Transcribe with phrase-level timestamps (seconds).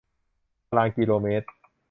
[0.69, 1.47] ตารางกิโลเมตร